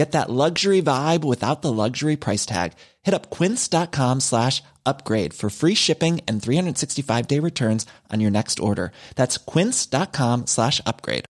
[0.00, 2.72] Get that luxury vibe without the luxury price tag.
[3.02, 8.60] Hit up quince.com slash upgrade for free shipping and 365 day returns on your next
[8.60, 8.92] order.
[9.16, 11.26] That's quince.com slash upgrade.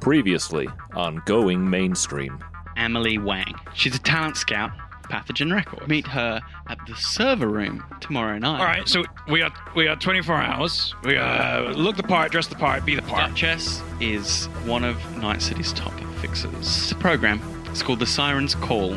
[0.00, 0.66] Previously
[0.96, 2.42] on Going Mainstream.
[2.76, 3.54] Emily Wang.
[3.72, 4.72] She's a talent scout,
[5.10, 5.88] Pathogen record.
[5.88, 8.60] Meet her at the server room tomorrow night.
[8.60, 10.94] All right, so we are we are 24 hours.
[11.04, 13.30] We uh, look the part, dress the part, be the part.
[13.30, 16.52] Duchess is one of Night City's top fixers.
[16.54, 17.40] It's a program.
[17.66, 18.96] It's called The Siren's Call.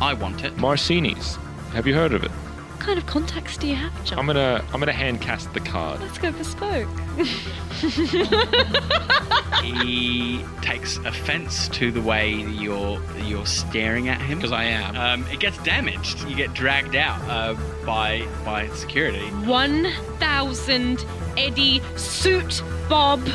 [0.00, 0.56] I want it.
[0.58, 1.36] Marcini's.
[1.72, 2.30] Have you heard of it?
[2.84, 4.18] What kind of contacts do you have, John?
[4.18, 6.02] I'm gonna I'm gonna hand cast the card.
[6.02, 6.86] Let's go bespoke.
[9.62, 14.96] he takes offense to the way you're you're staring at him Because I am.
[14.96, 16.28] Um, it gets damaged.
[16.28, 17.54] You get dragged out uh,
[17.86, 19.30] by by security.
[19.30, 21.06] 1,000
[21.38, 23.26] Eddie suit Bob.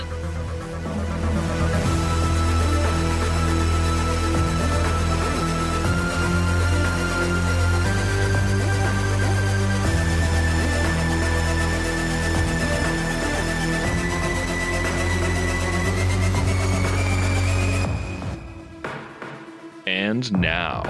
[20.31, 20.83] And now,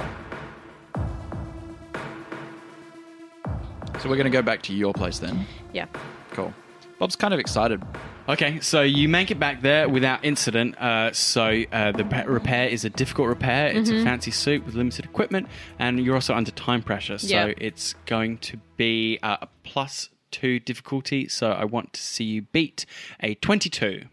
[4.00, 5.46] So we're gonna go back to your place then.
[5.74, 5.86] Yeah.
[6.32, 6.54] Cool.
[7.00, 7.82] Bob's kind of excited.
[8.30, 10.78] Okay, so you make it back there without incident.
[10.78, 13.68] Uh, so uh, the repair is a difficult repair.
[13.68, 14.00] It's Mm-hmm.
[14.02, 15.48] a fancy suit with limited equipment,
[15.80, 17.18] and you're also under time pressure.
[17.18, 17.54] So Yeah.
[17.58, 21.28] it's going to be uh, a plus two difficulty.
[21.28, 22.86] So I want to see you beat
[23.22, 24.04] a 22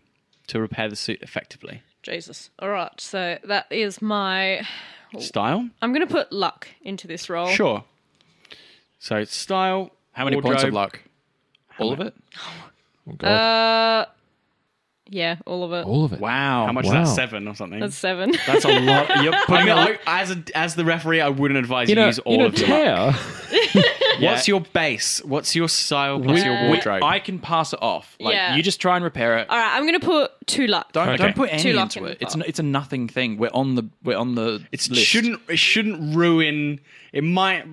[0.49, 1.83] to repair the suit effectively.
[2.03, 2.51] Jesus.
[2.59, 2.99] All right.
[3.01, 4.67] So that is my.
[5.19, 5.69] Style?
[5.83, 7.49] I'm going to put luck into this roll.
[7.49, 7.85] Sure.
[8.99, 9.91] So style.
[10.13, 11.01] How many points of luck?
[11.79, 12.15] All of it?
[13.09, 14.07] oh God, Uh,
[15.09, 15.87] yeah, all of it.
[15.87, 16.21] all of it.
[16.21, 16.67] Wow.
[16.67, 17.03] How much Wow.
[17.03, 17.15] is that?
[17.15, 17.79] Seven or something?
[17.81, 18.33] That's seven.
[18.47, 19.23] That's a lot.
[19.23, 22.19] You're putting I, as a, as the referee, I wouldn't advise you, You know, use
[22.21, 23.17] all you know, of your luck.
[24.19, 25.23] Taya, What's your base?
[25.25, 27.03] What's your style plus your wardrobe?
[27.03, 28.17] I can pass it off.
[28.21, 28.57] Like Yeah.
[28.57, 29.49] you just try and repair it.
[29.51, 29.75] all right.
[29.77, 30.93] I'm going to put two luck.
[30.93, 31.17] Don't Okay.
[31.23, 32.19] don't put any Two luck into in it.
[32.19, 32.47] the It's pot.
[32.49, 33.37] it's a nothing thing.
[33.39, 35.03] We're on the we're on the it list.
[35.07, 36.81] shouldn't it shouldn't ruin.
[37.13, 37.65] It might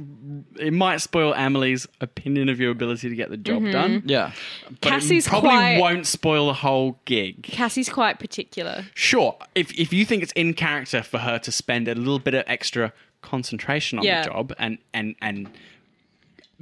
[0.59, 3.71] it might spoil Emily's opinion of your ability to get the job mm-hmm.
[3.71, 4.03] done.
[4.05, 4.31] Yeah.
[4.69, 7.43] But Cassie's it probably quite- won't spoil the whole gig.
[7.43, 8.85] Cassie's quite particular.
[8.93, 12.33] Sure, if if you think it's in character for her to spend a little bit
[12.33, 14.23] of extra concentration on Yeah.
[14.23, 15.49] the job and and and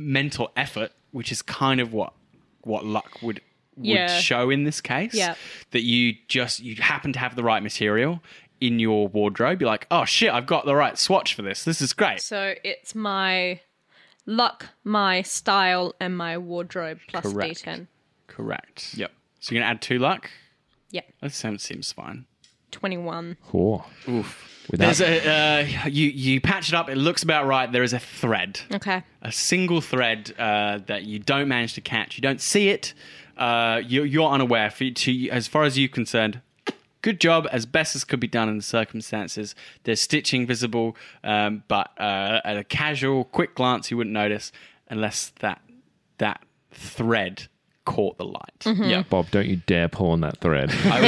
[0.01, 2.13] mental effort, which is kind of what
[2.63, 3.41] what luck would
[3.77, 4.19] would Yeah.
[4.19, 5.13] show in this case.
[5.13, 5.35] Yeah.
[5.71, 8.21] That you just you happen to have the right material
[8.59, 9.61] in your wardrobe.
[9.61, 11.63] You're like, oh shit, I've got the right swatch for this.
[11.63, 12.21] This is great.
[12.21, 13.61] So it's my
[14.25, 17.63] luck, my style, and my wardrobe plus Correct.
[17.65, 17.87] D10.
[18.27, 18.93] Correct.
[18.95, 19.11] Yep.
[19.39, 20.29] So you're gonna add two luck.
[20.91, 21.05] Yep.
[21.21, 22.25] That sounds seems fine.
[22.71, 23.37] 21.
[23.47, 23.85] Cool.
[24.09, 24.47] Oof.
[24.69, 26.89] Without- There's a uh, you you patch it up.
[26.89, 27.71] It looks about right.
[27.71, 28.59] There is a thread.
[28.73, 29.03] Okay.
[29.21, 32.17] a single thread uh, that you don't manage to catch.
[32.17, 32.93] You don't see it.
[33.37, 34.69] Uh, you're, you're unaware.
[34.69, 36.41] For, to, as far as you're concerned,
[37.01, 39.55] good job, as best as could be done in the circumstances.
[39.83, 44.51] There's stitching visible, um, but uh, at a casual, quick glance, you wouldn't notice
[44.89, 45.61] unless that
[46.19, 47.47] that thread
[47.85, 48.59] caught the light.
[48.61, 48.83] Mm-hmm.
[48.83, 49.03] Yeah.
[49.09, 50.71] Bob, don't you dare pull on that thread.
[50.85, 51.01] I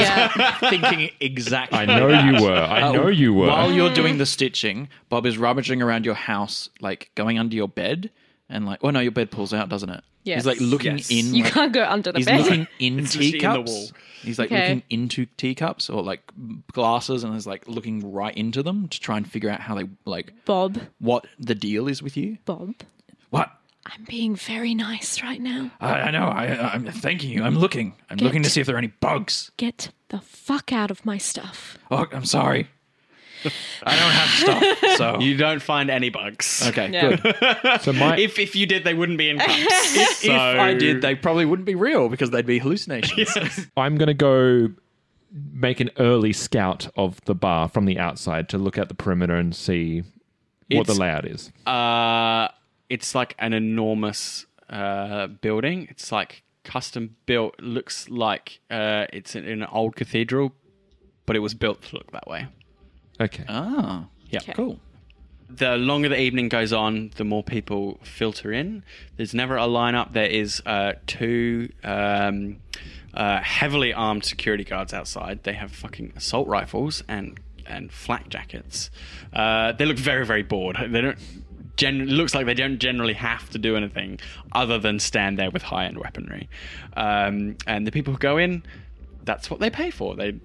[0.60, 1.78] was thinking exactly.
[1.78, 2.54] I know you were.
[2.54, 3.46] I Uh, know you were.
[3.48, 7.68] While you're doing the stitching, Bob is rummaging around your house, like going under your
[7.68, 8.10] bed,
[8.48, 10.02] and like, oh no, your bed pulls out, doesn't it?
[10.24, 10.38] Yes.
[10.38, 11.10] He's like looking Yes.
[11.10, 11.34] in.
[11.34, 12.40] You like- can't go under the He's bed.
[12.40, 13.70] looking in It's in the teacups.
[13.70, 13.88] wall.
[14.22, 14.60] He's like Okay.
[14.68, 16.22] looking into teacups or like
[16.72, 19.84] glasses, and is like looking right into them to try and figure out how they
[20.06, 22.38] like Bob, what the deal is with you.
[22.46, 22.74] Bob,
[23.30, 23.50] What?
[23.86, 25.70] I'm being very nice right now.
[25.80, 26.24] I, I know.
[26.26, 27.42] I, I'm thanking you.
[27.44, 27.94] I'm looking.
[28.08, 29.50] I'm looking to see if there are any bugs.
[29.58, 31.76] Get the fuck out of my stuff.
[31.90, 32.68] Oh, I'm sorry.
[33.82, 34.28] I don't have
[34.80, 34.96] stuff.
[34.96, 36.66] So You don't find any bugs.
[36.68, 37.16] okay, Yeah.
[37.16, 37.80] good.
[37.82, 40.24] so my If if you did, they wouldn't be in cups.
[40.24, 43.66] if I did, they probably wouldn't be real because they'd be hallucinations.
[43.76, 44.68] I'm going to go
[45.52, 49.34] make an early scout of the bar from the outside to look at the perimeter
[49.36, 50.04] and see
[50.70, 51.52] what the It's- layout is.
[51.66, 52.48] Uh,
[52.94, 55.86] it's like an enormous uh, building.
[55.90, 57.54] It's like custom built.
[57.60, 60.52] Looks like uh, it's in, in an old cathedral,
[61.26, 62.46] but it was built to look that way.
[63.20, 63.44] Okay.
[63.48, 64.40] ah, Yeah.
[64.54, 64.78] cool.
[65.50, 68.82] The longer the evening goes on, the more people filter in.
[69.16, 70.12] There's never a lineup.
[70.12, 72.56] There is uh, two um,
[73.12, 75.42] uh, heavily armed security guards outside.
[75.44, 78.90] They have fucking assault rifles and and flak jackets.
[79.32, 80.76] Uh, they look very very bored.
[80.88, 81.18] They don't.
[81.76, 84.20] Gen- looks like they don't generally have to do anything
[84.52, 86.48] other than stand there with high end weaponry.
[86.96, 88.62] Um, and the people who go in,
[89.24, 90.14] that's what they pay for.
[90.14, 90.36] They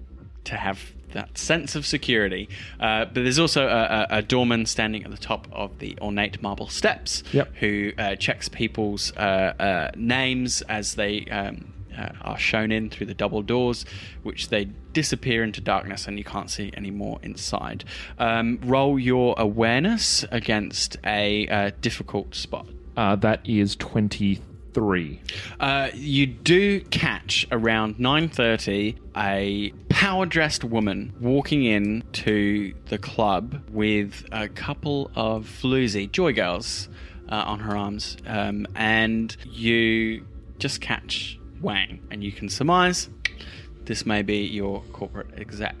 [0.44, 0.80] to have
[1.12, 2.48] that sense of security.
[2.78, 6.40] Uh, but there's also a, a, a doorman standing at the top of the ornate
[6.40, 7.54] marble steps Yep.
[7.56, 13.06] who uh, checks people's uh, uh, names as they um, uh, are shown in through
[13.06, 13.84] the double doors,
[14.22, 17.84] which they disappear into darkness and you can't see any more inside.
[18.18, 22.66] Um, roll your awareness against a uh, difficult spot.
[22.96, 25.20] Uh, that is 23.
[25.58, 34.24] Uh, you do catch around 9.30 a power-dressed woman walking in to the club with
[34.32, 36.88] a couple of floozy joy girls
[37.28, 40.24] uh, on her arms um, and you
[40.58, 43.08] just catch wang and you can surmise
[43.84, 45.74] this may be your corporate exec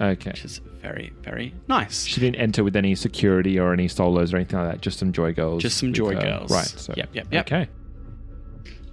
[0.00, 0.30] Okay.
[0.30, 4.36] which is very very nice She didn't enter with any security or any solos or
[4.36, 4.80] anything like that.
[4.80, 5.60] Just some joy girls.
[5.62, 6.20] Just some joy her.
[6.20, 6.50] Uh, girls.
[6.52, 6.66] Right.
[6.66, 7.46] So, Yep, yep, yep.
[7.46, 7.68] Okay.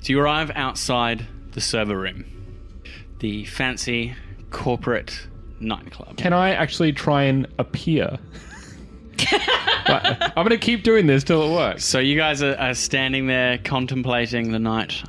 [0.01, 2.25] So you arrive outside the server room,
[3.19, 4.16] the fancy
[4.50, 5.27] corporate
[5.60, 6.18] nightclub.
[6.18, 8.18] Can I actually try and appear?
[9.88, 11.86] I'm going to keep doing this till it works.
[11.86, 15.04] So you guys are, are standing there contemplating the night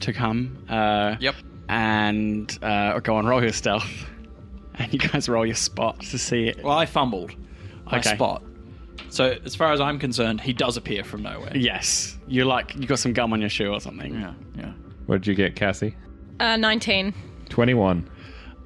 [0.00, 0.64] to come.
[0.68, 1.34] Uh, Yep.
[1.68, 3.88] And uh, go on, roll your stealth.
[4.76, 6.60] And you guys roll your spot to see it.
[6.64, 7.32] Well, I fumbled
[7.86, 8.12] my Okay.
[8.16, 8.42] spot.
[9.08, 11.56] So as far as I'm concerned, he does appear from nowhere.
[11.56, 14.12] Yes, you're like you got some gum on your shoe or something.
[14.12, 14.72] Yeah, yeah.
[15.06, 15.94] What did you get, Cassie?
[16.40, 17.14] Uh, 19.
[17.50, 18.10] 21.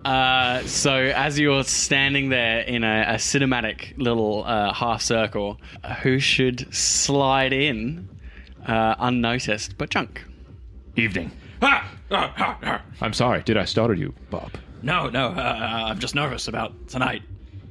[0.06, 5.60] Uh, so as you're standing there in a, a cinematic little uh, half circle,
[6.02, 8.08] who should slide in
[8.66, 10.24] uh, unnoticed but Junk?
[10.98, 11.30] Evening.
[11.62, 13.42] I'm sorry.
[13.42, 14.50] Did I startle you, Bob?
[14.82, 17.22] No, no, uh, I'm just nervous about tonight.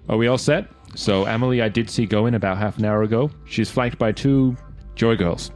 [0.07, 0.68] Are we all set?
[0.95, 3.29] So, Emily, I did see go in about half an hour ago.
[3.45, 4.56] She's flanked by two
[4.95, 5.51] joy girls.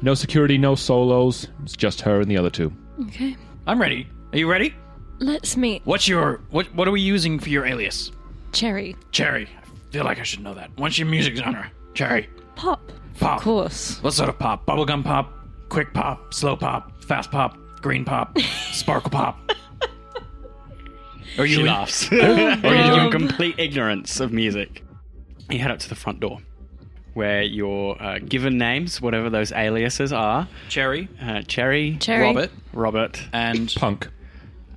[0.00, 1.48] No security, no solos.
[1.62, 2.72] It's just her and the other two.
[3.02, 3.36] Okay.
[3.66, 4.08] I'm ready.
[4.32, 4.74] Are you ready?
[5.20, 6.72] Let's meet What's your what?
[6.74, 8.12] What are we using for your alias?
[8.52, 8.96] Cherry.
[9.10, 9.48] Cherry.
[9.60, 10.70] I feel like I should know that.
[10.76, 11.70] What's your music genre?
[11.94, 12.28] Cherry.
[12.54, 12.92] Pop.
[13.18, 13.38] Pop.
[13.38, 14.02] Of course.
[14.02, 14.64] What sort of pop?
[14.64, 15.37] Bubblegum pop,
[15.68, 18.38] quick pop, slow pop, fast pop, green pop,
[18.72, 19.38] sparkle pop.
[21.38, 22.10] Are She you in- laughs.
[22.12, 22.60] Are you
[22.94, 24.82] You're in complete ignorance of music.
[25.50, 26.38] You head up to the front door,
[27.14, 30.48] where you're uh, given names, whatever those aliases are.
[30.68, 32.22] Cherry, Uh, Cherry, Cherry.
[32.26, 34.08] Robert, Robert, and Punk.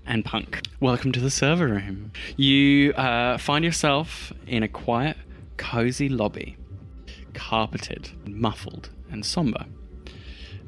[0.05, 0.61] and Punk.
[0.79, 2.11] Welcome to the server room.
[2.37, 5.17] You uh, find yourself in a quiet,
[5.57, 6.57] cozy lobby,
[7.33, 9.65] carpeted, muffled, and somber.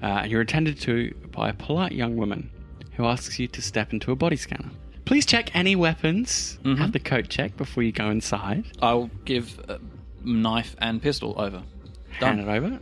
[0.04, 2.50] Uh, and you're attended to by a polite young woman
[2.98, 4.70] who asks you to step into a body scanner.
[5.06, 6.60] Please check any weapons.
[6.66, 8.66] Have the coat check before you go inside.
[8.82, 9.80] I'll give a
[10.24, 11.64] knife and pistol over.
[12.12, 12.80] Hand it over.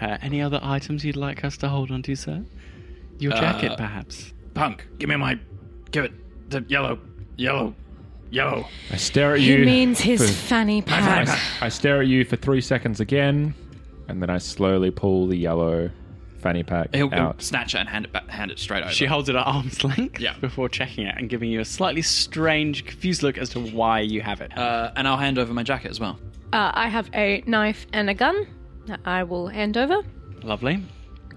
[0.00, 2.44] Uh, any other items you'd like us to hold onto, sir?
[3.18, 4.32] Your jacket, Uh, perhaps.
[4.54, 5.38] Punk, give me my,
[5.90, 6.12] give it
[6.50, 6.98] the yellow,
[7.36, 7.74] yellow,
[8.30, 8.66] yellow.
[8.92, 9.58] I stare at you.
[9.60, 11.28] He means his for- fanny pack.
[11.62, 13.54] I stare at you for three seconds again,
[14.08, 15.90] and then I slowly pull the yellow
[16.46, 17.42] fanny pack He'll, he'll out.
[17.42, 18.92] snatch it and hand it back, hand it straight over.
[18.92, 20.34] She holds it at arm's length Yeah.
[20.40, 24.20] before checking it and giving you a slightly strange, confused look as to why you
[24.22, 24.56] have it.
[24.56, 26.18] uh, and I'll hand over my jacket as well.
[26.52, 28.46] Uh, I have a knife and a gun
[28.86, 30.02] that I will hand over.
[30.42, 30.82] Lovely.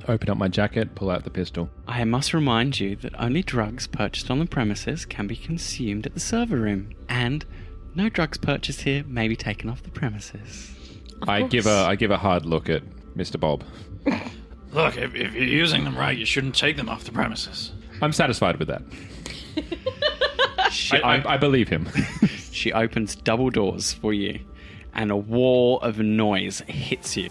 [0.08, 1.70] Open up my jacket, pull out the pistol.
[1.88, 6.14] I must remind you that only drugs purchased on the premises can be consumed at
[6.14, 7.46] the server room, and
[7.96, 10.72] no drugs purchased here may be taken off the premises.
[11.28, 12.82] I give a I give a hard look at
[13.18, 13.40] Mr.
[13.40, 13.64] Bob.
[14.72, 17.72] Look, if, if you're using them right, you shouldn't take them off the premises.
[18.02, 18.82] I'm satisfied with that.
[20.72, 21.88] She, I, I, I believe him.
[22.52, 24.40] she opens double doors for you,
[24.94, 27.30] and a wall of noise hits you.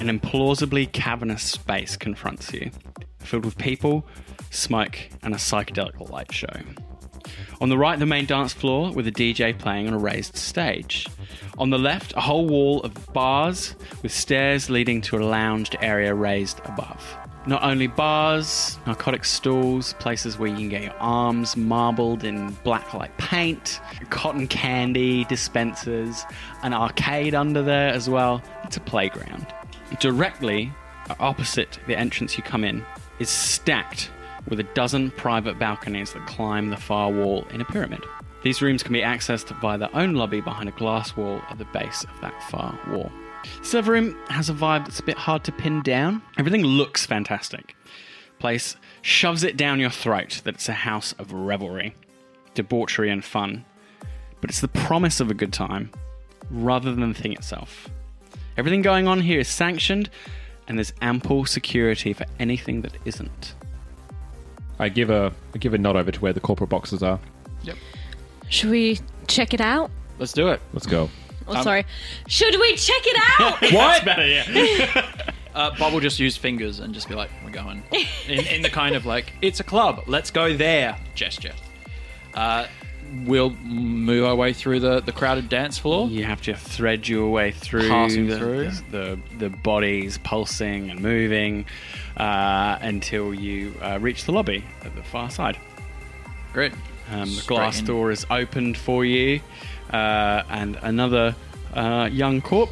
[0.00, 2.70] An implausibly cavernous space confronts you,
[3.24, 4.06] filled with people,
[4.50, 6.60] smoke, and a psychedelic light show.
[7.60, 11.06] On the right, the main dance floor with a DJ playing on a raised stage.
[11.58, 16.14] On the left, a whole wall of bars with stairs leading to a lounged area
[16.14, 17.16] raised above.
[17.46, 22.94] Not only bars, narcotic stools, places where you can get your arms marbled in black
[22.94, 26.24] like paint, cotton candy dispensers,
[26.62, 28.42] an arcade under there as well.
[28.64, 29.46] It's a playground.
[30.00, 30.72] Directly
[31.20, 32.84] opposite the entrance you come in
[33.18, 34.10] is stacked
[34.48, 38.02] with a dozen private balconies that climb the far wall in a pyramid.
[38.42, 41.64] These rooms can be accessed via their own lobby behind a glass wall at the
[41.66, 43.10] base of that far wall.
[43.62, 46.22] Server room has a vibe that's a bit hard to pin down.
[46.38, 47.74] Everything looks fantastic.
[48.38, 51.94] Place shoves it down your throat that it's a house of revelry,
[52.54, 53.64] debauchery, and fun.
[54.40, 55.90] But it's the promise of a good time
[56.50, 57.88] rather than the thing itself.
[58.56, 60.10] Everything going on here is sanctioned,
[60.68, 63.54] and there's ample security for anything that isn't.
[64.78, 67.20] I give a I give a nod over to where the corporate boxes are.
[67.62, 67.76] Yep.
[68.48, 69.90] Should we check it out?
[70.18, 70.60] Let's do it.
[70.72, 71.08] Let's go.
[71.46, 71.84] Oh, sorry.
[72.26, 73.60] Should we check it out?
[73.74, 74.04] What?
[74.04, 75.10] better, yeah.
[75.54, 77.82] uh, Bob will just use fingers and just be like, "We're going."
[78.28, 80.04] In, in the kind of like, "It's a club.
[80.06, 81.52] Let's go there." gesture.
[82.34, 82.66] Uh,
[83.24, 86.08] we'll move our way through the, the crowded dance floor.
[86.08, 88.70] You have to thread your way through, Passing the, through.
[88.70, 91.66] The, the, the bodies pulsing and moving
[92.16, 95.58] uh, until you uh, reach the lobby at the far side.
[96.52, 96.72] Great.
[97.10, 97.86] Um, the glass in.
[97.86, 99.40] door is opened for you,
[99.92, 101.34] uh, and another
[101.74, 102.70] uh, young corp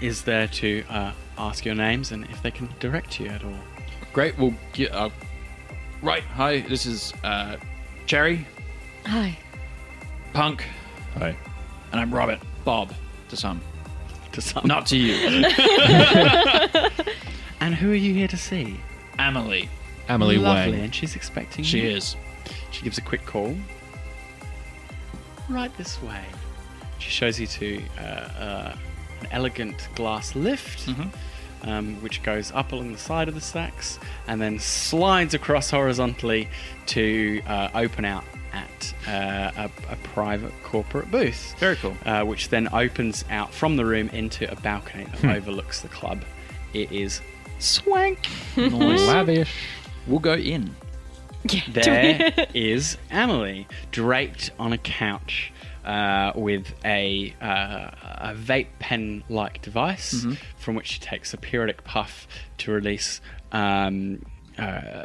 [0.00, 3.58] is there to uh, ask your names and if they can direct you at all.
[4.12, 4.38] Great.
[4.38, 4.54] We'll.
[4.90, 5.10] Uh,
[6.02, 6.22] right.
[6.22, 6.60] Hi.
[6.60, 7.56] This is uh,
[8.06, 8.46] Cherry,
[9.06, 9.36] Hi.
[10.32, 10.64] Punk,
[11.18, 11.36] Hi.
[11.92, 12.40] and I'm Robert.
[12.64, 12.92] Bob
[13.28, 13.60] to some,
[14.32, 14.66] To some.
[14.66, 15.44] not to you.
[17.60, 18.78] And who are you here to see?
[19.18, 19.70] Emily.
[20.08, 20.80] Emily Lovely, Wang.
[20.82, 21.70] and she's expecting you.
[21.70, 21.88] She you.
[21.96, 22.14] is.
[22.72, 23.56] She gives a quick call.
[25.48, 26.20] Right this way.
[26.98, 28.76] She shows you to uh, uh,
[29.20, 30.86] an elegant glass lift,
[31.62, 36.48] um, which goes up along the side of the stacks and then slides across horizontally
[36.86, 41.54] to uh, open out at uh, a, a private corporate booth.
[41.58, 41.96] Very cool.
[42.06, 46.24] Uh, which then opens out from the room into a balcony that overlooks the club.
[46.72, 47.20] It is
[47.58, 48.28] swank.
[48.56, 49.54] Lavish.
[50.06, 50.74] We'll go in.
[51.68, 55.52] There is Emily draped on a couch
[55.84, 61.84] uh, with a, uh, a vape pen like device from which she takes a periodic
[61.84, 62.26] puff
[62.58, 63.20] to release
[63.52, 64.24] um,
[64.58, 65.04] uh,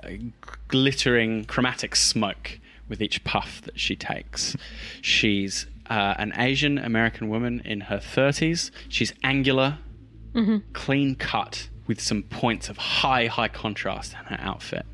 [0.69, 2.59] glittering chromatic smoke
[2.89, 4.55] with each puff that she takes.
[5.01, 8.71] She's uh, an Asian American woman in her 30s.
[8.89, 9.77] She's angular,
[10.73, 14.85] clean cut, with some points of high, high contrast in her outfit.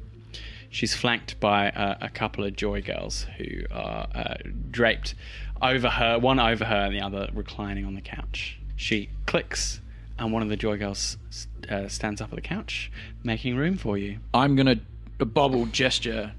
[0.69, 4.35] She's flanked by uh, a couple of joy girls who are uh,
[4.71, 5.15] draped
[5.61, 8.59] over her, one over her and the other reclining on the couch.
[8.75, 9.79] She clicks,
[10.19, 11.17] and one of the joy girls
[11.69, 12.91] uh, stands up at the couch,
[13.23, 14.19] making room for you.
[14.33, 14.79] I'm gonna
[15.19, 16.33] a bobble gesture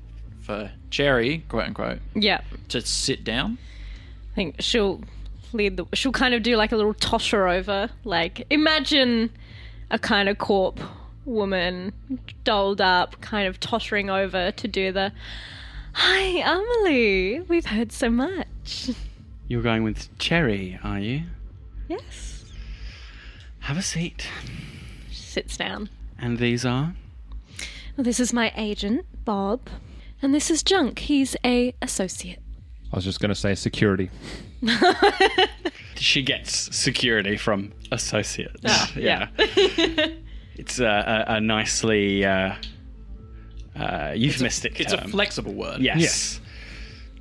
[0.46, 2.40] for Cherry, quote unquote, Yeah.
[2.68, 3.58] to sit down.
[4.32, 5.00] I think she'll
[5.52, 5.86] lead the.
[5.94, 7.90] She'll kind of do like a little tosser over.
[8.04, 9.30] Like imagine
[9.90, 10.78] a kind of corp
[11.24, 11.92] woman,
[12.44, 15.12] dolled up, kind of tottering over to do the.
[15.94, 17.40] Hi, Emily.
[17.40, 18.90] We've heard so much.
[19.48, 21.22] You're going with Cherry, are you?
[21.88, 22.44] Yes.
[23.60, 24.28] Have a seat.
[25.10, 25.88] She sits down.
[26.18, 26.94] And these are?
[27.96, 29.60] Well, this is my agent, Bob,
[30.22, 30.98] and this is Junk.
[31.00, 32.40] He's a associate.
[32.92, 34.10] I was just going to say security.
[35.98, 38.60] She gets security from associates.
[38.66, 39.28] Ah, yeah.
[39.38, 42.54] it's a, a, a nicely uh,
[43.74, 45.10] uh, euphemistic It's a term.
[45.10, 45.80] flexible word.
[45.80, 46.40] Yes.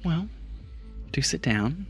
[0.04, 0.28] Well,
[1.12, 1.86] do sit down.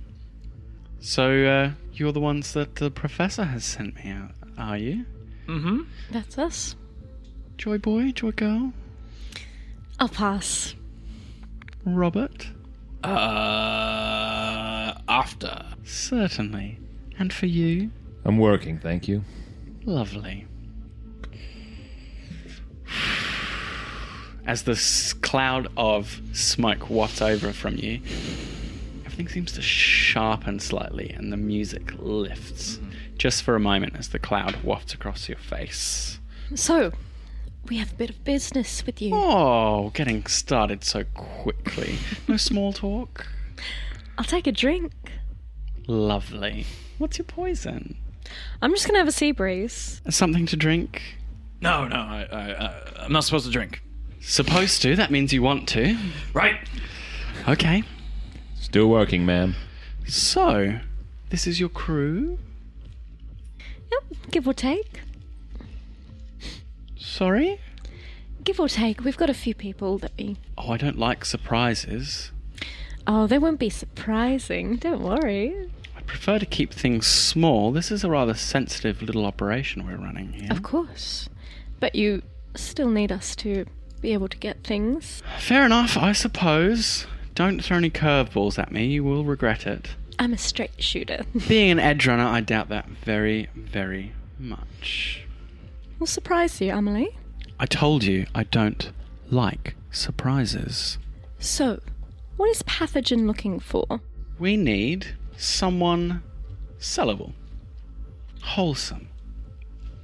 [1.00, 5.06] So, uh, you're the ones that the professor has sent me out, are you?
[5.48, 5.82] Mm-hmm.
[6.12, 6.76] That's us.
[7.58, 8.74] Joy boy, joy girl?
[10.00, 10.76] I'll pass.
[11.86, 12.48] Robert?
[13.04, 15.64] Uh, after.
[15.84, 16.80] Certainly.
[17.18, 17.92] And for you?
[18.26, 19.24] I'm working, thank you.
[19.86, 20.48] Lovely.
[24.48, 24.76] As the
[25.22, 28.02] cloud of smoke wafts over from you,
[29.06, 32.80] everything seems to sharpen slightly and the music lifts
[33.18, 36.20] just for a moment as the cloud wafts across your face.
[36.54, 36.92] So,
[37.68, 39.12] we have a bit of business with you.
[39.14, 41.98] Oh, getting started so quickly.
[42.28, 43.28] No small talk?
[44.18, 44.92] I'll take a drink.
[45.88, 46.66] Lovely.
[46.98, 47.98] What's your poison?
[48.62, 50.02] I'm just gonna have a sea breeze.
[50.10, 51.02] Something to drink?
[51.62, 53.82] No, no, I, I, I, I'm not supposed to drink.
[54.22, 54.96] Supposed to.
[54.96, 55.98] That means you want to.
[56.34, 56.58] Right.
[57.48, 57.84] Okay.
[58.60, 59.56] Still working, ma'am.
[60.08, 60.80] So,
[61.30, 62.40] this is your crew?
[63.92, 65.02] Yep, give or take.
[67.16, 67.62] Sorry?
[68.44, 69.06] Give or take.
[69.06, 70.36] We've got a few people that we.
[70.58, 72.34] Oh, I don't like surprises.
[73.08, 74.76] Oh, they won't be surprising.
[74.76, 75.72] Don't worry.
[75.96, 77.72] I prefer to keep things small.
[77.72, 80.50] This is a rather sensitive little operation we're running here.
[80.52, 81.30] Of course.
[81.80, 82.22] But you
[82.54, 83.66] still need us to
[84.02, 85.24] be able to get things.
[85.40, 87.08] Fair enough, I suppose.
[87.34, 89.92] Don't throw any curveballs at me, you will regret it.
[90.20, 91.24] I'm a straight shooter.
[91.48, 95.25] Being an edge runner, I doubt that very, very much.
[96.00, 97.18] We'll surprise you, Amelie.
[97.60, 98.92] I told you I don't
[99.30, 100.98] like surprises.
[101.40, 101.82] So,
[102.38, 104.02] what is Pathogen looking for?
[104.40, 106.22] We need someone
[106.80, 107.34] sellable,
[108.42, 109.08] wholesome,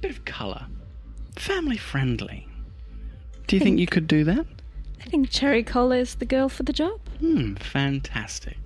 [0.00, 0.66] bit of colour,
[1.36, 2.48] family friendly.
[3.46, 4.46] Do you think you could do that?
[5.00, 7.00] I think Cherry Cola is the girl for the job.
[7.18, 8.56] Hmm, fantastic.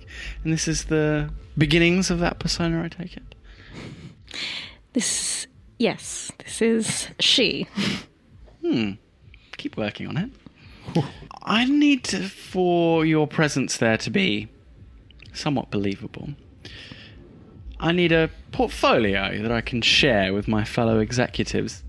[0.43, 3.35] And this is the beginnings of that persona, I take it?
[4.93, 5.47] This.
[5.77, 7.67] Yes, this is she.
[8.61, 8.93] Hmm.
[9.57, 10.29] Keep working on it.
[11.43, 14.49] I need to, for your presence there to be
[15.33, 16.29] somewhat believable.
[17.79, 21.83] I need a portfolio that I can share with my fellow executives.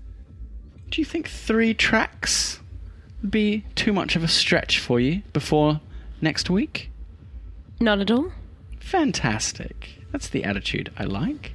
[0.89, 2.59] Do you think three tracks
[3.21, 5.81] would be too much of a stretch for you before
[6.21, 6.91] next week?
[7.79, 8.31] Not at all.
[8.79, 9.99] Fantastic.
[10.11, 11.53] That's the attitude I like.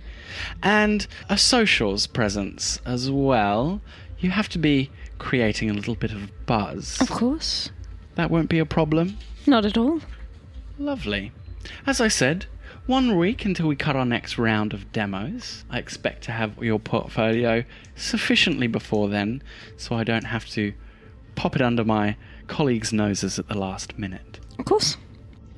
[0.62, 3.80] And a socials presence as well.
[4.18, 7.00] You have to be creating a little bit of buzz.
[7.00, 7.70] Of course.
[8.14, 9.18] That won't be a problem.
[9.46, 10.00] Not at all.
[10.78, 11.32] Lovely.
[11.86, 12.46] As I said,
[12.86, 15.64] one week until we cut our next round of demos.
[15.70, 17.64] I expect to have your portfolio
[17.96, 19.42] sufficiently before then,
[19.76, 20.74] so I don't have to
[21.34, 22.16] pop it under my
[22.46, 24.38] colleagues' noses at the last minute.
[24.58, 24.96] Of course.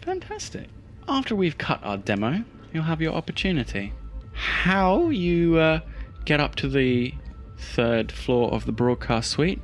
[0.02, 0.68] Fantastic.
[1.08, 3.92] After we've cut our demo, you'll have your opportunity.
[4.36, 5.80] How you uh,
[6.24, 7.14] get up to the
[7.58, 9.62] third floor of the broadcast suite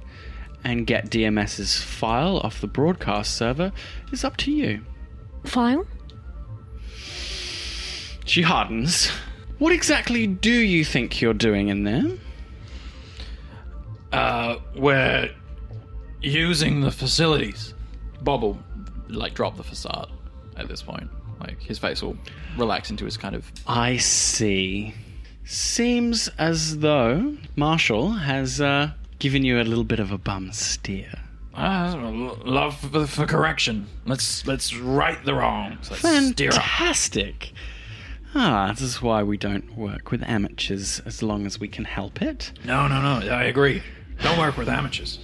[0.64, 3.72] and get DMS's file off the broadcast server
[4.10, 4.82] is up to you.
[5.44, 5.86] File?
[8.24, 9.10] She hardens.
[9.58, 12.18] What exactly do you think you're doing in there?
[14.12, 15.30] Uh, we're
[16.20, 17.74] using the facilities.
[18.22, 18.58] Bob will
[19.08, 20.10] like drop the facade
[20.56, 21.10] at this point.
[21.42, 22.16] Like his face will
[22.56, 23.50] relax into his kind of.
[23.66, 24.94] I see.
[25.44, 31.12] Seems as though Marshall has uh, given you a little bit of a bum steer.
[31.54, 31.94] Ah,
[32.44, 33.86] love for, for correction.
[34.06, 35.90] Let's let's right the wrongs.
[35.90, 36.02] Let's.
[36.02, 37.52] Fantastic.
[38.34, 42.22] Ah, this is why we don't work with amateurs as long as we can help
[42.22, 42.52] it.
[42.64, 43.28] No, no, no.
[43.28, 43.82] I agree.
[44.22, 45.18] Don't work with amateurs.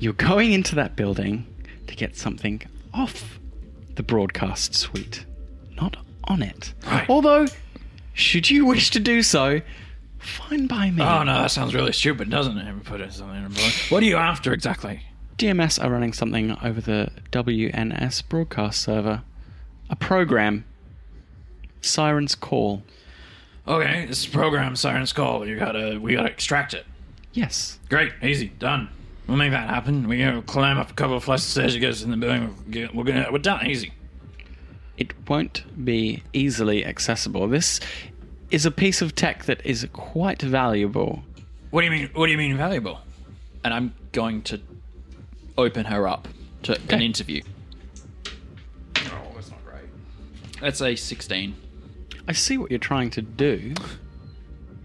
[0.00, 1.46] You're going into that building
[1.86, 3.38] to get something off
[3.94, 5.24] the broadcast suite,
[5.80, 6.74] not on it.
[6.86, 7.08] Right.
[7.08, 7.46] Although,
[8.12, 9.60] should you wish to do so,
[10.18, 11.02] fine by me.
[11.02, 12.84] Oh no, that sounds really stupid, doesn't it?
[12.84, 13.52] Put it something in.
[13.88, 15.02] What are you after exactly?
[15.38, 19.22] DMS are running something over the WNS broadcast server.
[19.88, 20.64] A program.
[21.80, 22.82] Siren's Call.
[23.66, 25.46] Okay, this program Siren's Call.
[25.46, 26.84] You gotta, we gotta extract it.
[27.32, 27.78] Yes.
[27.88, 28.88] Great, easy, done.
[29.28, 30.08] We'll make that happen.
[30.08, 32.90] We're gonna climb up a couple of flights of stairs get us in the building.
[32.94, 33.92] We're, gonna, we're done, easy.
[34.98, 37.46] It won't be easily accessible.
[37.46, 37.80] This
[38.50, 41.22] is a piece of tech that is quite valuable.
[41.70, 42.10] What do you mean?
[42.14, 42.98] What do you mean valuable?
[43.64, 44.60] And I'm going to
[45.56, 46.26] open her up
[46.64, 47.42] to an interview.
[48.96, 49.84] Oh, that's not great.
[50.60, 51.54] That's a 16.
[52.26, 53.74] I see what you're trying to do.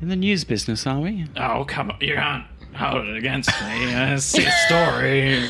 [0.01, 1.25] In the news business, are we?
[1.37, 1.97] Oh, come on.
[2.01, 2.45] You can't
[2.75, 4.17] hold it against me.
[4.17, 5.47] See a story.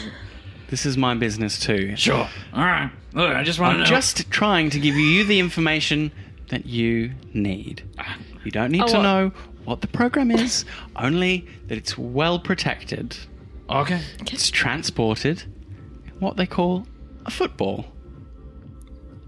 [0.69, 1.95] This is my business too.
[1.95, 2.27] Sure.
[2.53, 2.89] All right.
[3.13, 3.95] Look, I just want I'm to know.
[3.97, 6.11] just trying to give you the information
[6.49, 7.83] that you need.
[8.43, 9.03] You don't need Oh, to what?
[9.03, 9.31] know
[9.65, 13.15] what the program is, only that it's well protected.
[13.69, 14.01] Okay.
[14.31, 15.43] It's transported
[16.05, 16.85] in what they call
[17.25, 17.85] a football.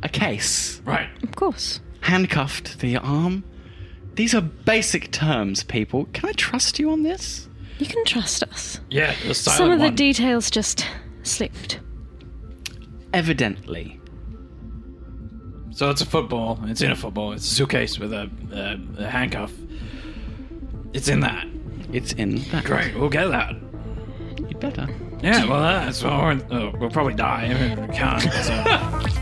[0.04, 0.82] A case.
[0.84, 1.10] Right.
[1.24, 1.80] Of course.
[2.02, 3.44] Handcuffed to the arm.
[4.16, 6.06] These are basic terms, people.
[6.14, 7.48] Can I trust you on this?
[7.80, 8.80] You can trust us.
[8.90, 9.96] Yeah, the silent Some of the one.
[9.96, 10.86] details just
[11.26, 11.80] slipped.
[13.14, 14.00] Evidently.
[15.72, 16.60] So it's a football.
[16.66, 17.34] It's in a football.
[17.34, 19.52] It's a suitcase with a, a, a handcuff.
[20.94, 21.46] It's in that.
[21.92, 22.64] It's in that.
[22.64, 23.54] Great, we'll get that.
[24.38, 24.88] You'd better.
[25.22, 27.46] Yeah, well, that's what we're, uh, we'll probably die.
[27.46, 28.22] I mean, we can't.
[28.22, 29.22] So.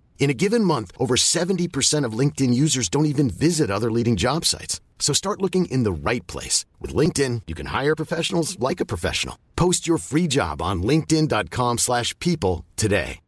[0.19, 4.45] In a given month, over 70% of LinkedIn users don't even visit other leading job
[4.45, 4.79] sites.
[4.99, 6.63] So start looking in the right place.
[6.79, 9.37] With LinkedIn, you can hire professionals like a professional.
[9.57, 13.19] Post your free job on linkedin.com slash people today.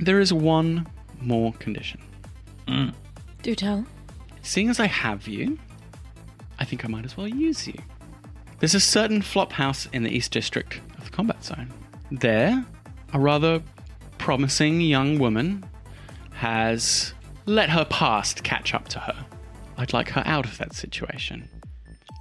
[0.00, 0.86] There is one
[1.20, 2.00] more condition.
[2.66, 2.94] Mm.
[3.42, 3.86] Do tell.
[4.42, 5.58] Seeing as I have you,
[6.58, 7.78] I think I might as well use you.
[8.58, 11.72] There's a certain flop house in the East District of the Combat Zone.
[12.10, 12.64] There,
[13.12, 13.62] a rather
[14.18, 15.64] promising young woman
[16.34, 17.14] has
[17.46, 19.26] let her past catch up to her.
[19.76, 21.48] I'd like her out of that situation.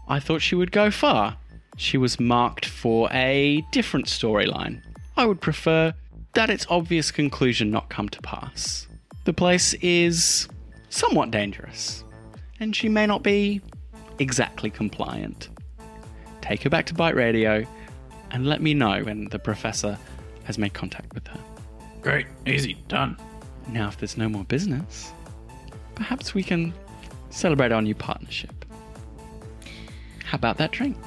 [0.07, 1.37] I thought she would go far.
[1.77, 4.81] She was marked for a different storyline.
[5.17, 5.93] I would prefer
[6.33, 8.87] that its obvious conclusion not come to pass.
[9.25, 10.47] The place is
[10.89, 12.03] somewhat dangerous,
[12.59, 13.61] and she may not be
[14.19, 15.49] exactly compliant.
[16.41, 17.65] Take her back to Byte Radio
[18.33, 19.97] and let me know when the professor
[20.43, 21.39] has made contact with her.
[22.01, 23.15] Great, easy, done.
[23.69, 25.13] Now, if there's no more business,
[25.95, 26.73] perhaps we can
[27.29, 28.65] celebrate our new partnership.
[30.25, 30.97] How about that drink?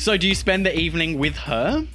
[0.00, 1.86] So, do you spend the evening with her?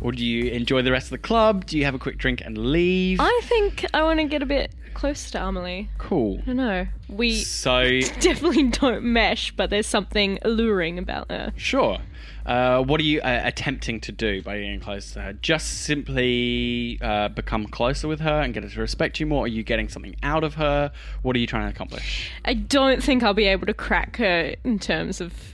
[0.00, 1.66] Or do you enjoy the rest of the club?
[1.66, 3.18] Do you have a quick drink and leave?
[3.20, 5.88] I think I want to get a bit close to Amelie.
[5.98, 6.38] Cool.
[6.42, 6.86] I don't know.
[7.08, 11.52] We So, definitely don't mesh, but there's something alluring about her.
[11.56, 11.98] sure.
[12.46, 15.32] Uh, what are you uh, attempting to do by getting close to her?
[15.32, 19.46] Just simply uh, become closer with her and get her to respect you more?
[19.46, 20.92] Are you getting something out of her?
[21.22, 22.30] What are you trying to accomplish?
[22.44, 25.53] I don't think I'll be able to crack her in terms of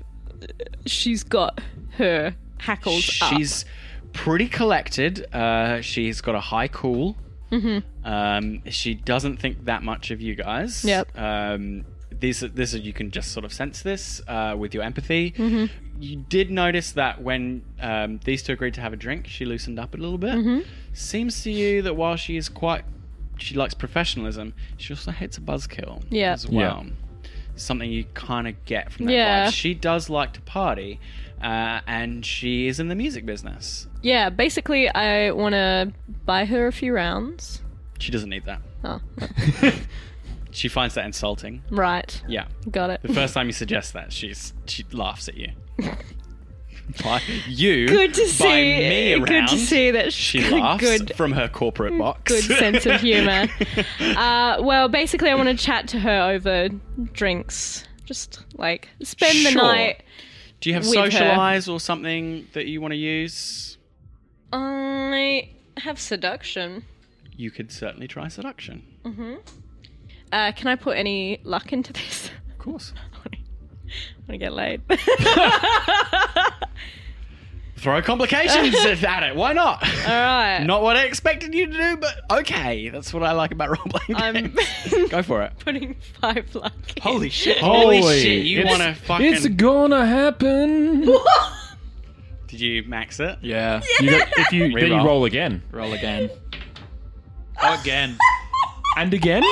[0.87, 1.61] she's got
[1.99, 3.33] her hackles up.
[3.35, 3.65] She's
[4.13, 5.27] pretty collected.
[5.35, 7.17] Uh, she's got a high cool.
[7.53, 8.07] Mm-hmm.
[8.07, 10.85] Um, she doesn't think that much of you guys.
[10.85, 11.19] Yep.
[11.19, 15.33] Um, this, this you can just sort of sense this uh, with your empathy.
[15.33, 15.67] Mm-hmm.
[16.03, 19.79] You did notice that when um, these two agreed to have a drink, she loosened
[19.79, 20.35] up a little bit.
[20.35, 20.61] Mm-hmm.
[20.93, 22.85] Seems to you that while she is quite,
[23.39, 26.33] she likes professionalism, she also hates a buzzkill Yeah.
[26.33, 26.87] as well.
[27.61, 29.47] Something you kind of get from that Yeah.
[29.49, 29.53] vibe.
[29.55, 30.99] She does like to party,
[31.43, 33.87] uh, and she is in the music business.
[34.03, 35.93] Yeah, basically, I want to
[36.25, 37.63] buy her a few rounds.
[37.99, 38.63] She doesn't need that.
[38.83, 39.01] Oh,
[40.53, 41.63] She finds that insulting.
[41.71, 42.21] right.
[42.27, 42.47] Yeah.
[42.71, 43.03] Got it.
[43.03, 45.51] The first time you suggest that, she's she laughs at you.
[47.05, 48.47] By you, Good to by see.
[48.49, 52.33] me around, good to see that she laughs Good, from her corporate box.
[52.33, 53.47] good sense of humor.
[54.17, 56.69] uh, well, basically, I want to chat to her over
[57.13, 57.85] drinks.
[58.05, 60.03] Just like spend the night.
[60.61, 60.91] Do you have her.
[60.91, 63.79] socialize or something that you want to use?
[64.53, 66.85] I have seduction.
[67.37, 68.83] You could certainly try seduction.
[70.33, 72.31] Uh, can I put any luck into this?
[72.51, 72.93] Of course.
[74.33, 74.83] To get laid.
[77.77, 79.35] Throw complications at it.
[79.35, 79.83] Why not?
[79.83, 80.63] All right.
[80.65, 82.91] Not what I expected you to do, but okay.
[82.91, 85.09] That's what I like about role playing I'm games.
[85.11, 85.55] Go for it.
[85.61, 86.75] putting five luck.
[86.95, 87.03] in.
[87.03, 87.57] Holy shit!
[87.59, 91.07] Holy shit, you wanna fucking- It's gonna happen.
[92.49, 93.39] Did you max it?
[93.41, 93.81] Yeah.
[93.99, 96.29] You got, if you then you roll again Roll again.
[97.63, 98.19] Oh, again.
[98.99, 99.43] and again.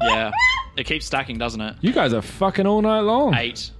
[0.00, 0.30] Yeah.
[0.76, 1.76] It keeps stacking, doesn't it?
[1.82, 3.34] You guys are fucking all night long.
[3.34, 3.70] Eight.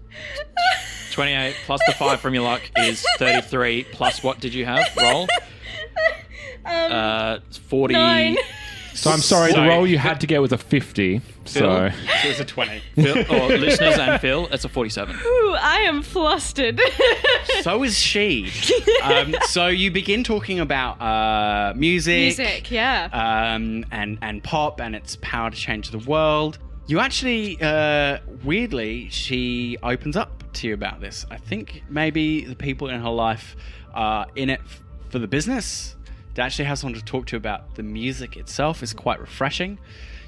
[1.13, 4.85] 28 plus the 5 from your luck is 33 plus what did you have?
[4.97, 5.29] Roll.
[6.65, 7.95] uh, 40.
[7.95, 8.37] Nine.
[8.95, 9.53] So I'm sorry.
[9.53, 11.21] So- the roll you had to get was a fifty.
[11.45, 12.83] So It was a 20.
[12.97, 15.17] Phil, or listeners and Phil, it's a 47.
[15.17, 16.81] Ooh, I am flustered.
[17.63, 18.51] so is she.
[19.03, 22.37] Um, so you begin talking about uh, music.
[22.39, 23.09] Music, yeah.
[23.13, 26.59] um, and and pop and its power to change the world.
[26.87, 31.25] You actually, uh, weirdly, she opens up to you about this.
[31.31, 33.55] I think maybe the people in her life
[33.95, 35.97] are in it f- for the business.
[36.35, 39.79] To actually have someone to talk to about the music itself is quite refreshing.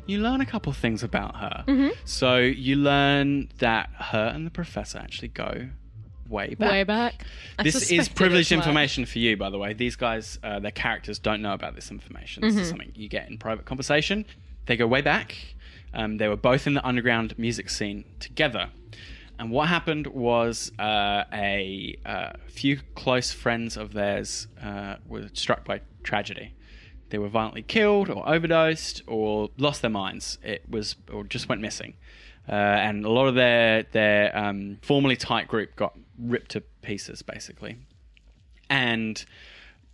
[0.06, 1.64] You learn a couple of things about her.
[2.04, 5.68] So you learn that her and the professor actually go
[6.28, 6.70] way back.
[6.72, 7.24] Way back.
[7.58, 9.74] I This is privileged information for you, by the way.
[9.74, 12.42] These guys, uh, their characters don't know about this information.
[12.42, 14.24] This is something you get in private conversation.
[14.66, 15.36] They go way back.
[15.94, 18.70] Um, they were both in the underground music scene together.
[19.38, 25.64] And what happened was uh, a uh, few close friends of theirs uh, were struck
[25.64, 26.54] by tragedy.
[27.10, 30.38] They were violently killed or overdosed or lost their minds.
[30.42, 31.94] It was or just went missing.
[32.48, 37.22] Uh, and a lot of their their um, formerly tight group got ripped to pieces,
[37.22, 37.76] basically.
[38.70, 39.24] And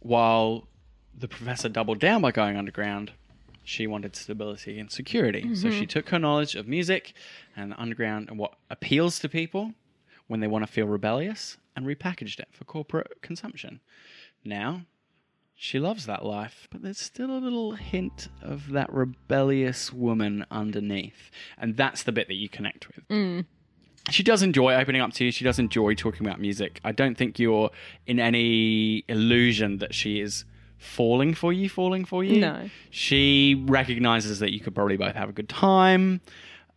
[0.00, 0.68] while
[1.16, 3.12] the professor doubled down by going underground,
[3.68, 5.54] she wanted stability and security.
[5.54, 5.87] So she mm-hmm.
[5.87, 7.12] took her knowledge of music
[7.54, 9.74] and the underground and what appeals to people
[10.26, 13.81] when they want to feel rebellious and repackaged it for corporate consumption.
[14.42, 14.83] Now,
[15.54, 21.31] she loves that life, but there's still a little hint of that rebellious woman underneath.
[21.59, 23.44] And that's the bit that you connect with mm.
[24.11, 25.31] she does enjoy opening up to you.
[25.31, 26.81] She does enjoy talking about music.
[26.85, 27.70] I don't think you're
[28.07, 30.46] in any illusion that she is
[30.79, 32.41] falling for you, falling for you.
[32.41, 32.71] No.
[32.91, 36.21] She recognizes that you could probably both have a good time.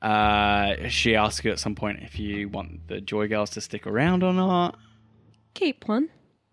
[0.01, 3.85] Uh, she asks you at some point if you want the Joy Girls to stick
[3.85, 4.77] around or not.
[5.53, 6.09] Keep one.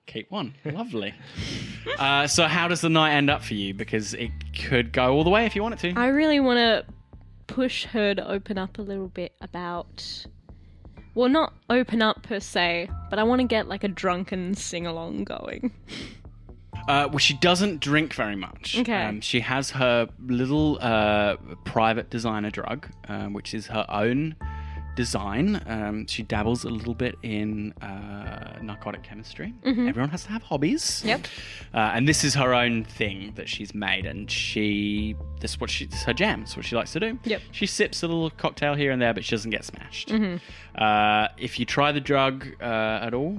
[0.06, 0.54] Keep one.
[0.64, 1.14] Lovely.
[1.98, 3.74] uh, so, how does the night end up for you?
[3.74, 6.00] Because it could go all the way if you want it to.
[6.00, 6.94] I really want to
[7.46, 10.26] push her to open up a little bit about.
[11.14, 14.86] Well, not open up per se, but I want to get like a drunken sing
[14.86, 15.72] along going.
[16.88, 18.76] Uh, well, she doesn't drink very much.
[18.78, 19.04] Okay.
[19.04, 24.34] Um, she has her little uh, private designer drug, um, which is her own
[24.96, 25.62] design.
[25.66, 29.54] Um, she dabbles a little bit in uh, narcotic chemistry.
[29.64, 30.82] Everyone has to have hobbies.
[30.82, 31.08] Mm-hmm.
[31.08, 31.20] Yep.
[31.72, 35.70] Uh, and this is her own thing that she's made, and she this is what
[35.70, 36.42] she this is her jam.
[36.42, 37.18] It's what she likes to do.
[37.24, 37.42] Yep.
[37.52, 40.10] She sips a little cocktail here and there, but she doesn't get smashed.
[40.74, 42.64] Uh, if you try the drug uh,
[43.02, 43.38] at all.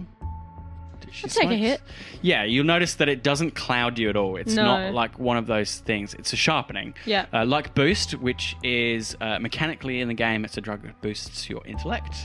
[1.11, 1.81] She I'll take a hit.
[2.21, 4.35] Yeah, you'll notice that it doesn't cloud you at all.
[4.37, 4.63] It's No.
[4.63, 6.13] not like one of those things.
[6.13, 6.93] It's a sharpening.
[7.05, 7.25] Yeah.
[7.33, 11.49] Uh, like Boost, which is uh, mechanically in the game, it's a drug that boosts
[11.49, 12.15] your intellect.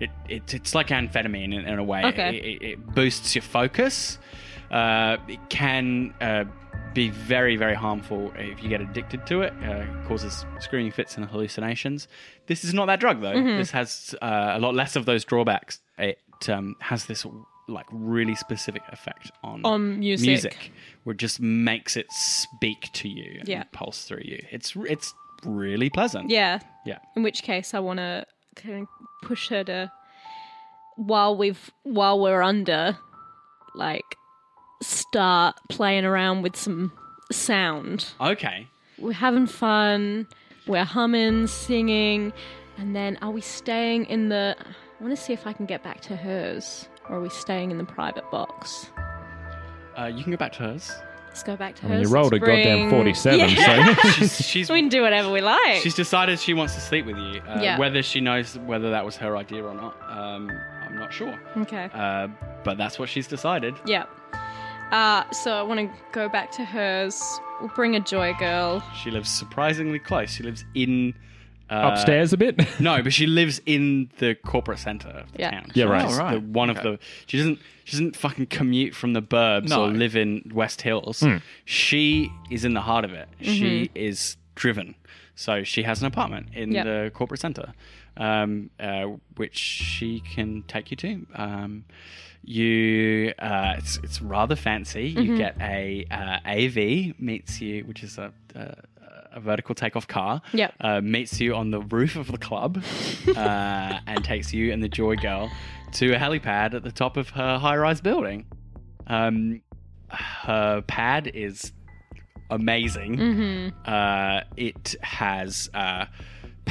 [0.00, 2.04] It, it it's like amphetamine in, in a way.
[2.04, 2.36] Okay.
[2.36, 4.18] It, it, it boosts your focus.
[4.70, 6.44] Uh, it can uh,
[6.94, 9.52] be very very harmful if you get addicted to it.
[9.62, 12.08] Uh, it causes screaming fits and hallucinations.
[12.46, 13.34] This is not that drug though.
[13.34, 13.58] Mm-hmm.
[13.58, 15.80] This has uh, a lot less of those drawbacks.
[15.98, 17.26] It um, has this
[17.70, 20.26] like really specific effect on On music.
[20.26, 20.72] music,
[21.04, 23.64] where it just makes it speak to you and Yeah.
[23.72, 24.44] pulse through you.
[24.50, 26.28] It's it's really pleasant.
[26.30, 26.58] Yeah.
[26.84, 26.98] yeah.
[27.16, 28.88] In which case, I want to kind of
[29.22, 29.90] push her to
[30.96, 32.98] while we've while we're under,
[33.74, 34.16] like,
[34.82, 36.92] start playing around with some
[37.32, 38.06] sound.
[38.20, 38.66] Okay.
[38.98, 40.26] We're having fun.
[40.66, 42.32] We're humming, singing,
[42.76, 44.54] and then are we staying in the?
[44.58, 47.70] I want to see if I can get back to hers, or are we staying
[47.70, 48.86] in the private box?
[49.98, 50.90] Uh, you can go back to hers.
[51.28, 52.08] Let's go back to I mean, hers.
[52.08, 53.94] you rolled a Let's goddamn bring- 47, Yeah.
[53.94, 55.76] so She's she's, we can do whatever we like.
[55.82, 57.40] she's decided she wants to sleep with you.
[57.42, 57.78] Uh, Yeah.
[57.78, 60.50] Whether she knows whether that was her idea or not, um,
[60.84, 61.38] I'm not sure.
[61.58, 61.88] okay.
[61.92, 62.28] Uh,
[62.64, 63.74] but that's what she's decided.
[63.86, 64.06] Yeah.
[64.90, 67.22] Uh, so I want to go back to hers.
[67.60, 68.82] We'll bring a joy girl.
[69.02, 70.30] She lives surprisingly close.
[70.32, 71.14] She lives in
[71.70, 72.58] uh, upstairs a bit.
[72.80, 75.50] No, but she lives in the corporate center of the Yeah.
[75.50, 75.70] town.
[75.74, 76.08] Yeah, right.
[76.08, 76.34] She's Oh, right.
[76.34, 76.98] the- one of the.
[77.26, 77.58] She doesn't.
[77.84, 79.84] She doesn't fucking commute from the burbs No.
[79.84, 81.24] or live in West Hills.
[81.64, 83.28] She is in the heart of it.
[83.40, 84.94] She is driven.
[85.34, 86.84] So she has an apartment in Yep.
[86.84, 87.72] the corporate center.
[88.16, 89.04] um, uh,
[89.36, 91.26] which she can take you to.
[91.36, 91.84] Um,
[92.44, 95.08] you, uh, it's, it's rather fancy.
[95.08, 98.74] You get a uh, AV meets you, which is a, a,
[99.32, 100.42] a vertical takeoff car.
[100.80, 102.82] Uh, meets you on the roof of the club,
[103.36, 105.50] uh, and takes you and the Joy Girl
[105.92, 108.46] to a helipad at the top of her high-rise building.
[109.06, 109.62] Um,
[110.08, 111.72] her pad is
[112.50, 113.72] amazing.
[113.84, 116.06] Uh, it has uh,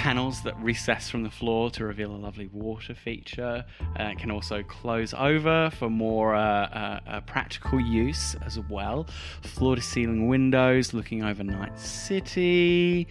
[0.04, 3.66] panels that recess from the floor to reveal a lovely water feature.
[4.00, 9.06] Uh, it can also close over for more uh, uh, uh, practical use as well.
[9.44, 13.08] Floor to ceiling windows looking over Night City.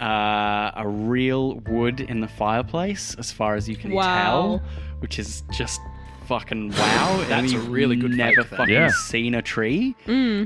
[0.00, 4.02] Uh, a real wood in the fireplace, as far as you can Wow.
[4.14, 4.62] tell,
[5.00, 5.80] which is just
[6.26, 7.18] fucking wow.
[7.28, 8.88] That's And a you've really good never fucking Yeah.
[8.88, 9.94] seen a tree.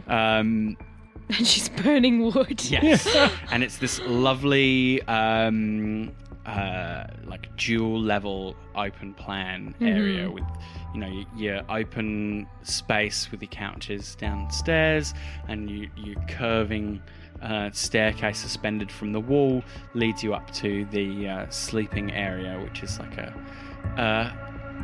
[0.08, 0.76] Um,
[1.36, 2.62] And she's burning wood.
[2.64, 3.04] Yes.
[3.50, 6.12] and it's this lovely, um,
[6.46, 10.44] uh, like dual level open plan area with,
[10.94, 15.14] you know, your, your open space with your couches downstairs
[15.48, 17.02] and you, your curving
[17.42, 22.82] uh, staircase suspended from the wall leads you up to the uh, sleeping area, which
[22.82, 23.34] is like a.
[24.00, 24.32] Uh,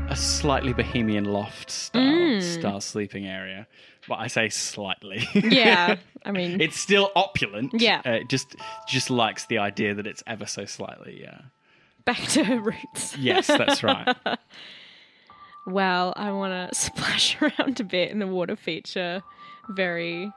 [0.09, 3.66] a slightly bohemian loft style, style sleeping area.
[4.09, 5.27] But I say slightly.
[5.35, 5.97] Yeah.
[6.25, 7.73] I mean, it's still opulent.
[7.81, 8.03] Yeah.
[8.05, 8.55] Uh, it just
[8.88, 11.21] just likes the idea that it's ever so slightly.
[11.21, 11.41] Yeah.
[12.05, 13.17] back to her roots.
[13.19, 14.17] Yes, that's right.
[15.65, 19.23] Well, I want to splash around a bit in the water feature.
[19.69, 20.33] Very.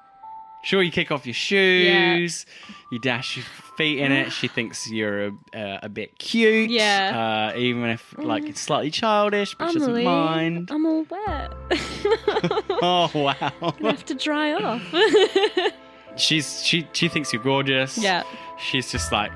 [0.66, 2.46] Sure, you kick off your shoes,
[2.92, 3.46] you dash your
[3.78, 4.32] feet in it.
[4.32, 6.72] She thinks you're a, uh, a bit cute.
[6.72, 7.52] Yeah.
[7.54, 10.70] Uh, even if like it's slightly childish, but she doesn't Amelie, mind.
[10.72, 11.54] I'm all wet.
[12.82, 13.52] Oh wow.
[13.62, 14.82] I have to dry off.
[16.18, 17.98] She's she she thinks you're gorgeous.
[17.98, 18.24] Yeah.
[18.58, 19.32] She's just like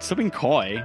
[0.00, 0.82] stop being coy,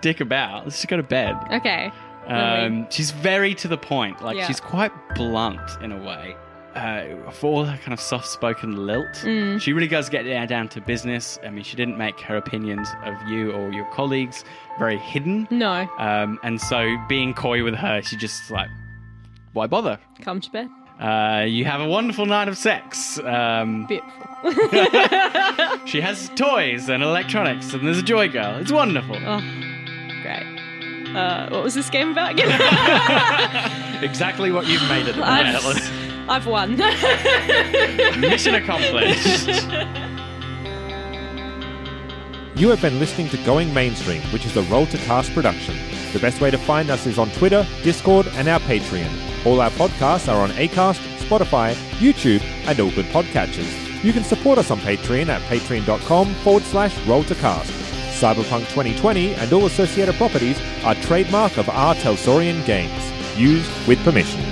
[0.00, 0.64] dick about.
[0.64, 1.36] Let's just go to bed.
[1.52, 1.90] okay.
[2.26, 4.22] Um, she's very to the point.
[4.22, 4.46] Like Yeah.
[4.46, 6.36] she's quite blunt in a way.
[6.74, 9.60] Uh, for all her kind of soft-spoken lilt, Mm.
[9.60, 11.38] she really does get down, to business.
[11.44, 14.44] I mean, she didn't make her opinions of you or your colleagues
[14.78, 15.46] very hidden.
[15.50, 15.86] No.
[15.98, 18.68] Um, and so being coy with her, she just like,
[19.52, 19.98] why bother?
[20.22, 20.68] Come to bed.
[20.98, 23.18] Uh, you have a wonderful night of sex.
[23.18, 24.12] Um, Beautiful.
[25.86, 28.56] she has toys and electronics, and there's a joy girl.
[28.58, 29.16] It's wonderful.
[29.16, 29.40] Oh,
[30.22, 30.46] great.
[31.14, 32.50] Uh, what was this game about again?
[34.02, 35.16] Exactly what you've made it.
[35.22, 35.54] I've,
[36.28, 36.76] I've won.
[38.20, 39.62] Mission accomplished.
[42.54, 45.76] You have been listening to Going Mainstream, which is a Roll to Cast production.
[46.12, 49.46] The best way to find us is on Twitter, Discord, and our Patreon.
[49.46, 54.04] All our podcasts are on Acast, Spotify, YouTube, and all good podcatchers.
[54.04, 57.72] You can support us on Patreon at patreon.com forward slash roll to cast.
[58.20, 61.94] Cyberpunk 2020 and all associated properties are trademark of R.
[61.96, 63.10] Talsorian Games.
[63.38, 64.51] Used with permission.